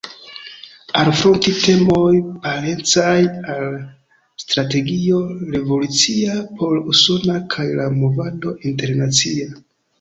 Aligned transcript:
Alfronti 1.01 1.51
temoj 1.65 2.07
parencaj 2.45 3.13
al 3.57 3.77
strategio 4.45 5.21
revolucia 5.59 6.41
por 6.59 6.77
Usono 6.95 7.39
kaj 7.55 7.71
la 7.81 7.89
movado 8.03 8.59
internacia. 8.75 9.51